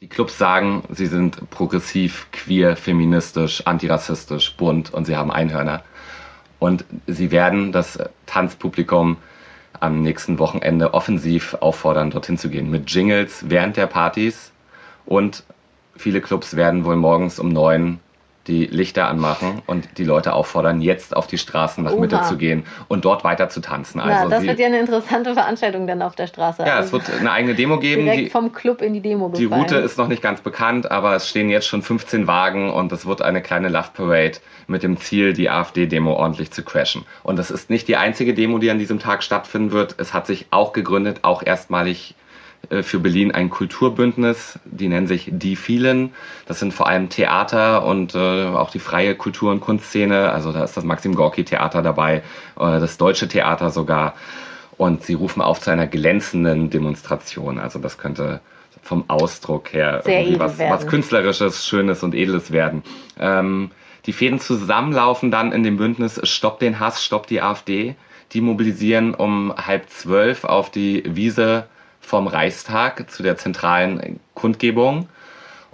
die 0.00 0.08
Clubs 0.08 0.36
sagen, 0.36 0.82
sie 0.90 1.06
sind 1.06 1.48
progressiv, 1.50 2.26
queer, 2.32 2.76
feministisch, 2.76 3.64
antirassistisch, 3.64 4.56
bunt 4.56 4.92
und 4.92 5.04
sie 5.04 5.16
haben 5.16 5.30
Einhörner. 5.30 5.84
Und 6.58 6.84
sie 7.06 7.30
werden 7.30 7.70
das 7.70 7.98
Tanzpublikum 8.26 9.18
am 9.80 10.02
nächsten 10.02 10.38
Wochenende 10.38 10.94
offensiv 10.94 11.54
auffordern, 11.60 12.10
dorthin 12.10 12.38
zu 12.38 12.48
gehen. 12.48 12.70
Mit 12.70 12.90
Jingles 12.90 13.44
während 13.48 13.76
der 13.76 13.86
Partys 13.86 14.52
und 15.06 15.44
viele 15.96 16.20
Clubs 16.20 16.56
werden 16.56 16.84
wohl 16.84 16.96
morgens 16.96 17.38
um 17.38 17.48
neun 17.48 18.00
die 18.46 18.66
Lichter 18.66 19.08
anmachen 19.08 19.62
und 19.66 19.98
die 19.98 20.04
Leute 20.04 20.34
auffordern, 20.34 20.80
jetzt 20.80 21.16
auf 21.16 21.26
die 21.26 21.38
Straßen 21.38 21.82
nach 21.82 21.92
Oha. 21.92 22.00
Mitte 22.00 22.20
zu 22.22 22.36
gehen 22.36 22.64
und 22.88 23.04
dort 23.04 23.24
weiter 23.24 23.48
zu 23.48 23.60
tanzen. 23.60 24.00
Also 24.00 24.24
ja, 24.24 24.28
das 24.28 24.42
sie, 24.42 24.48
wird 24.48 24.58
ja 24.58 24.66
eine 24.66 24.80
interessante 24.80 25.34
Veranstaltung 25.34 25.86
dann 25.86 26.02
auf 26.02 26.14
der 26.14 26.26
Straße. 26.26 26.62
Ja, 26.66 26.80
es 26.80 26.92
wird 26.92 27.04
eine 27.18 27.32
eigene 27.32 27.54
Demo 27.54 27.78
geben. 27.78 28.04
Direkt 28.04 28.26
die, 28.26 28.30
vom 28.30 28.52
Club 28.52 28.82
in 28.82 28.92
die 28.92 29.00
Demo 29.00 29.30
gefallen. 29.30 29.48
Die 29.48 29.54
Route 29.54 29.76
ist 29.76 29.96
noch 29.96 30.08
nicht 30.08 30.22
ganz 30.22 30.40
bekannt, 30.42 30.90
aber 30.90 31.14
es 31.14 31.28
stehen 31.28 31.48
jetzt 31.48 31.66
schon 31.66 31.82
15 31.82 32.26
Wagen 32.26 32.70
und 32.70 32.92
es 32.92 33.06
wird 33.06 33.22
eine 33.22 33.40
kleine 33.40 33.68
Love 33.68 33.90
Parade 33.94 34.38
mit 34.66 34.82
dem 34.82 34.98
Ziel, 34.98 35.32
die 35.32 35.48
AfD-Demo 35.48 36.12
ordentlich 36.12 36.50
zu 36.50 36.62
crashen. 36.62 37.04
Und 37.22 37.38
das 37.38 37.50
ist 37.50 37.70
nicht 37.70 37.88
die 37.88 37.96
einzige 37.96 38.34
Demo, 38.34 38.58
die 38.58 38.70
an 38.70 38.78
diesem 38.78 38.98
Tag 38.98 39.22
stattfinden 39.22 39.72
wird. 39.72 39.94
Es 39.98 40.12
hat 40.12 40.26
sich 40.26 40.46
auch 40.50 40.72
gegründet, 40.72 41.20
auch 41.22 41.42
erstmalig 41.42 42.14
für 42.82 42.98
Berlin 42.98 43.32
ein 43.32 43.50
Kulturbündnis, 43.50 44.58
die 44.64 44.88
nennen 44.88 45.06
sich 45.06 45.28
Die 45.32 45.56
Vielen. 45.56 46.14
Das 46.46 46.58
sind 46.58 46.72
vor 46.74 46.88
allem 46.88 47.08
Theater 47.08 47.84
und 47.84 48.14
äh, 48.14 48.18
auch 48.18 48.70
die 48.70 48.78
freie 48.78 49.14
Kultur- 49.14 49.50
und 49.52 49.60
Kunstszene. 49.60 50.30
Also 50.30 50.52
da 50.52 50.64
ist 50.64 50.76
das 50.76 50.84
Maxim 50.84 51.14
Gorki 51.14 51.44
Theater 51.44 51.82
dabei, 51.82 52.16
äh, 52.16 52.22
das 52.56 52.96
Deutsche 52.98 53.28
Theater 53.28 53.70
sogar. 53.70 54.14
Und 54.76 55.04
sie 55.04 55.14
rufen 55.14 55.40
auf 55.40 55.60
zu 55.60 55.70
einer 55.70 55.86
glänzenden 55.86 56.70
Demonstration. 56.70 57.58
Also 57.58 57.78
das 57.78 57.98
könnte 57.98 58.40
vom 58.82 59.04
Ausdruck 59.08 59.72
her 59.72 60.02
irgendwie 60.04 60.38
was, 60.38 60.58
was, 60.58 60.86
Künstlerisches, 60.86 61.66
Schönes 61.66 62.02
und 62.02 62.14
Edles 62.14 62.50
werden. 62.52 62.82
Ähm, 63.18 63.70
die 64.06 64.12
Fäden 64.12 64.40
zusammenlaufen 64.40 65.30
dann 65.30 65.52
in 65.52 65.62
dem 65.62 65.78
Bündnis 65.78 66.20
Stopp 66.24 66.58
den 66.58 66.78
Hass, 66.78 67.02
Stopp 67.02 67.26
die 67.26 67.40
AfD. 67.40 67.96
Die 68.32 68.40
mobilisieren 68.40 69.14
um 69.14 69.54
halb 69.56 69.88
zwölf 69.88 70.44
auf 70.44 70.70
die 70.70 71.04
Wiese 71.06 71.66
vom 72.04 72.26
Reichstag 72.26 73.10
zu 73.10 73.22
der 73.22 73.36
zentralen 73.36 74.20
Kundgebung. 74.34 75.08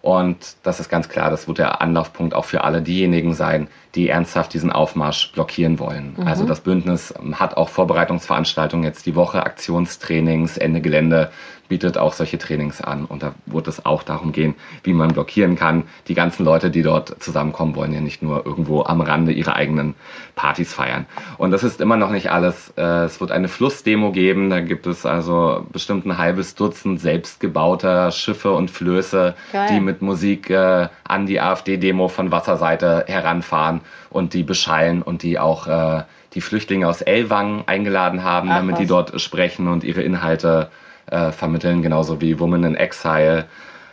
Und 0.00 0.56
das 0.62 0.80
ist 0.80 0.88
ganz 0.88 1.08
klar, 1.08 1.30
das 1.30 1.46
wird 1.46 1.58
der 1.58 1.82
Anlaufpunkt 1.82 2.34
auch 2.34 2.46
für 2.46 2.64
alle 2.64 2.80
diejenigen 2.80 3.34
sein, 3.34 3.68
die 3.94 4.08
ernsthaft 4.08 4.54
diesen 4.54 4.70
Aufmarsch 4.70 5.32
blockieren 5.32 5.78
wollen. 5.78 6.14
Mhm. 6.16 6.26
Also 6.26 6.44
das 6.44 6.60
Bündnis 6.60 7.12
hat 7.32 7.56
auch 7.56 7.68
Vorbereitungsveranstaltungen 7.68 8.84
jetzt 8.84 9.06
die 9.06 9.16
Woche, 9.16 9.44
Aktionstrainings, 9.44 10.56
Ende 10.56 10.80
Gelände 10.80 11.30
bietet 11.70 11.96
auch 11.96 12.12
solche 12.12 12.36
Trainings 12.36 12.82
an. 12.82 13.06
Und 13.06 13.22
da 13.22 13.32
wird 13.46 13.68
es 13.68 13.86
auch 13.86 14.02
darum 14.02 14.32
gehen, 14.32 14.56
wie 14.82 14.92
man 14.92 15.12
blockieren 15.12 15.56
kann. 15.56 15.84
Die 16.08 16.14
ganzen 16.14 16.44
Leute, 16.44 16.70
die 16.70 16.82
dort 16.82 17.22
zusammenkommen, 17.22 17.76
wollen 17.76 17.94
ja 17.94 18.00
nicht 18.00 18.22
nur 18.22 18.44
irgendwo 18.44 18.82
am 18.82 19.00
Rande 19.00 19.32
ihre 19.32 19.54
eigenen 19.54 19.94
Partys 20.34 20.74
feiern. 20.74 21.06
Und 21.38 21.52
das 21.52 21.62
ist 21.62 21.80
immer 21.80 21.96
noch 21.96 22.10
nicht 22.10 22.30
alles. 22.30 22.74
Äh, 22.76 23.04
es 23.04 23.20
wird 23.20 23.30
eine 23.30 23.48
Flussdemo 23.48 24.10
geben. 24.10 24.50
Da 24.50 24.60
gibt 24.60 24.86
es 24.86 25.06
also 25.06 25.64
bestimmt 25.72 26.04
ein 26.06 26.18
halbes 26.18 26.56
Dutzend 26.56 27.00
selbstgebauter 27.00 28.10
Schiffe 28.10 28.50
und 28.50 28.70
Flöße, 28.70 29.34
Geil. 29.52 29.68
die 29.70 29.80
mit 29.80 30.02
Musik 30.02 30.50
äh, 30.50 30.88
an 31.04 31.26
die 31.26 31.40
AfD-Demo 31.40 32.08
von 32.08 32.32
Wasserseite 32.32 33.04
heranfahren 33.06 33.79
und 34.10 34.34
die 34.34 34.42
beschallen 34.42 35.02
und 35.02 35.22
die 35.22 35.38
auch 35.38 35.66
äh, 35.66 36.02
die 36.34 36.40
Flüchtlinge 36.40 36.88
aus 36.88 37.02
Ellwangen 37.02 37.64
eingeladen 37.66 38.22
haben, 38.22 38.50
Ach, 38.50 38.56
damit 38.56 38.74
was. 38.74 38.80
die 38.80 38.86
dort 38.86 39.20
sprechen 39.20 39.68
und 39.68 39.84
ihre 39.84 40.02
Inhalte 40.02 40.70
äh, 41.06 41.32
vermitteln, 41.32 41.82
genauso 41.82 42.20
wie 42.20 42.38
Women 42.38 42.64
in 42.64 42.74
Exile. 42.76 43.46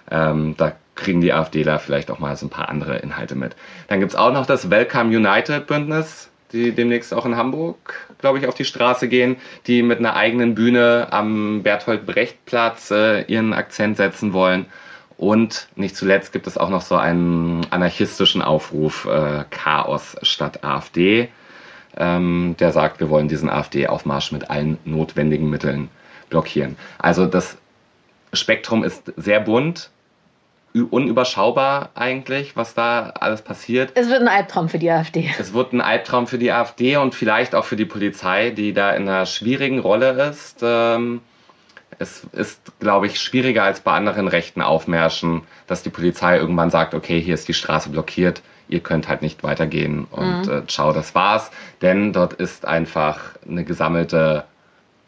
Ähm, 0.09 0.55
da 0.57 0.73
kriegen 0.95 1.21
die 1.21 1.33
AfDler 1.33 1.79
vielleicht 1.79 2.11
auch 2.11 2.19
mal 2.19 2.35
so 2.35 2.45
ein 2.45 2.49
paar 2.49 2.69
andere 2.69 2.97
Inhalte 2.97 3.35
mit. 3.35 3.55
Dann 3.87 3.99
gibt 3.99 4.11
es 4.11 4.17
auch 4.17 4.33
noch 4.33 4.45
das 4.45 4.69
Welcome 4.69 5.15
United 5.15 5.67
Bündnis, 5.67 6.29
die 6.51 6.71
demnächst 6.71 7.13
auch 7.13 7.25
in 7.25 7.35
Hamburg, 7.35 8.07
glaube 8.19 8.39
ich, 8.39 8.47
auf 8.47 8.55
die 8.55 8.65
Straße 8.65 9.07
gehen, 9.07 9.37
die 9.67 9.83
mit 9.83 9.99
einer 9.99 10.15
eigenen 10.15 10.55
Bühne 10.55 11.07
am 11.11 11.61
Berthold 11.63 12.05
Brecht 12.05 12.45
Platz 12.45 12.91
äh, 12.91 13.21
ihren 13.23 13.53
Akzent 13.53 13.97
setzen 13.97 14.33
wollen. 14.33 14.65
Und 15.17 15.67
nicht 15.75 15.95
zuletzt 15.95 16.31
gibt 16.31 16.45
es 16.45 16.57
auch 16.57 16.69
noch 16.69 16.81
so 16.81 16.95
einen 16.95 17.65
anarchistischen 17.71 18.41
Aufruf 18.43 19.05
äh, 19.05 19.45
Chaos 19.49 20.15
statt 20.21 20.63
AfD, 20.63 21.29
ähm, 21.97 22.55
der 22.59 22.71
sagt, 22.71 22.99
wir 22.99 23.09
wollen 23.09 23.27
diesen 23.27 23.49
AfD-Aufmarsch 23.49 24.31
mit 24.31 24.51
allen 24.51 24.77
notwendigen 24.85 25.49
Mitteln 25.49 25.89
blockieren. 26.29 26.77
Also 26.99 27.25
das 27.25 27.57
Spektrum 28.33 28.83
ist 28.83 29.11
sehr 29.15 29.39
bunt, 29.39 29.89
unüberschaubar 30.73 31.89
eigentlich, 31.95 32.55
was 32.55 32.75
da 32.75 33.11
alles 33.19 33.41
passiert. 33.41 33.91
Es 33.95 34.09
wird 34.09 34.21
ein 34.21 34.27
Albtraum 34.27 34.69
für 34.69 34.77
die 34.77 34.91
AfD. 34.91 35.31
Es 35.39 35.53
wird 35.53 35.73
ein 35.73 35.81
Albtraum 35.81 36.27
für 36.27 36.37
die 36.37 36.51
AfD 36.51 36.97
und 36.97 37.15
vielleicht 37.15 37.55
auch 37.55 37.65
für 37.65 37.75
die 37.75 37.85
Polizei, 37.85 38.51
die 38.51 38.73
da 38.73 38.91
in 38.91 39.09
einer 39.09 39.25
schwierigen 39.25 39.79
Rolle 39.79 40.11
ist. 40.29 40.59
Ähm, 40.61 41.21
es 41.99 42.25
ist, 42.33 42.79
glaube 42.79 43.07
ich, 43.07 43.19
schwieriger 43.19 43.63
als 43.63 43.79
bei 43.81 43.91
anderen 43.93 44.27
rechten 44.27 44.61
Aufmärschen, 44.61 45.41
dass 45.67 45.83
die 45.83 45.89
Polizei 45.89 46.37
irgendwann 46.37 46.69
sagt, 46.69 46.93
okay, 46.93 47.19
hier 47.19 47.33
ist 47.33 47.47
die 47.47 47.53
Straße 47.53 47.89
blockiert, 47.89 48.41
ihr 48.67 48.81
könnt 48.81 49.07
halt 49.07 49.21
nicht 49.21 49.43
weitergehen 49.43 50.05
und 50.11 50.47
mhm. 50.47 50.51
äh, 50.51 50.67
ciao, 50.67 50.93
das 50.93 51.15
war's. 51.15 51.51
Denn 51.81 52.13
dort 52.13 52.33
ist 52.33 52.65
einfach 52.65 53.19
eine 53.47 53.63
gesammelte 53.63 54.43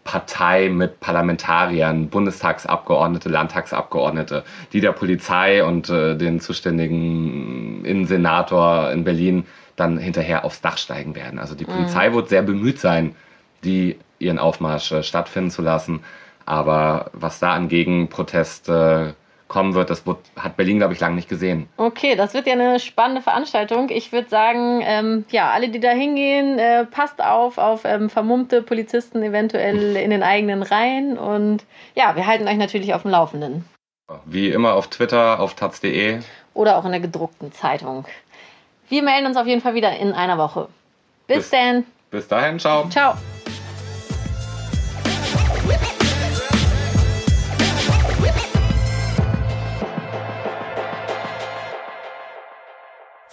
Partei 0.03 0.69
mit 0.69 0.99
Parlamentariern, 0.99 2.09
Bundestagsabgeordnete, 2.09 3.29
Landtagsabgeordnete, 3.29 4.43
die 4.73 4.81
der 4.81 4.93
Polizei 4.93 5.63
und 5.63 5.89
äh, 5.89 6.15
den 6.15 6.39
zuständigen 6.39 7.85
Innensenator 7.85 8.91
in 8.91 9.03
Berlin 9.03 9.45
dann 9.75 9.97
hinterher 9.97 10.45
aufs 10.45 10.61
Dach 10.61 10.77
steigen 10.77 11.15
werden. 11.15 11.37
Also 11.37 11.53
die 11.53 11.65
mhm. 11.65 11.73
Polizei 11.73 12.09
mhm. 12.09 12.13
wird 12.15 12.29
sehr 12.29 12.41
bemüht 12.41 12.79
sein, 12.79 13.15
die 13.63 13.99
ihren 14.17 14.39
Aufmarsch 14.39 14.91
äh, 14.91 15.03
stattfinden 15.03 15.51
zu 15.51 15.61
lassen. 15.61 16.01
Aber 16.49 17.11
was 17.13 17.37
da 17.37 17.53
an 17.53 17.69
Gegenprotest 17.69 18.69
äh, 18.69 19.13
kommen 19.47 19.75
wird, 19.75 19.91
das 19.91 20.07
wird, 20.07 20.17
hat 20.35 20.57
Berlin, 20.57 20.79
glaube 20.79 20.95
ich, 20.95 20.99
lange 20.99 21.13
nicht 21.13 21.29
gesehen. 21.29 21.69
Okay, 21.77 22.15
das 22.15 22.33
wird 22.33 22.47
ja 22.47 22.53
eine 22.53 22.79
spannende 22.79 23.21
Veranstaltung. 23.21 23.89
Ich 23.91 24.11
würde 24.11 24.29
sagen, 24.29 24.81
ähm, 24.83 25.25
ja, 25.29 25.51
alle, 25.51 25.69
die 25.69 25.79
da 25.79 25.91
hingehen, 25.91 26.57
äh, 26.57 26.85
passt 26.85 27.23
auf 27.23 27.59
auf 27.59 27.81
ähm, 27.85 28.09
vermummte 28.09 28.63
Polizisten 28.63 29.21
eventuell 29.21 29.95
in 29.95 30.09
den 30.09 30.23
eigenen 30.23 30.63
Reihen. 30.63 31.19
Und 31.19 31.65
ja, 31.93 32.15
wir 32.15 32.25
halten 32.25 32.47
euch 32.47 32.57
natürlich 32.57 32.95
auf 32.95 33.03
dem 33.03 33.11
Laufenden. 33.11 33.63
Wie 34.25 34.49
immer 34.49 34.73
auf 34.73 34.87
Twitter, 34.87 35.39
auf 35.39 35.53
taz.de. 35.53 36.21
Oder 36.55 36.79
auch 36.79 36.85
in 36.85 36.91
der 36.91 36.99
gedruckten 36.99 37.53
Zeitung. 37.53 38.07
Wir 38.87 39.03
melden 39.03 39.27
uns 39.27 39.37
auf 39.37 39.45
jeden 39.45 39.61
Fall 39.61 39.75
wieder 39.75 39.95
in 39.97 40.13
einer 40.13 40.39
Woche. 40.39 40.67
Bis, 41.27 41.37
bis 41.37 41.49
dann. 41.51 41.85
Bis 42.09 42.27
dahin, 42.27 42.57
ciao. 42.57 42.89
Ciao. 42.89 43.13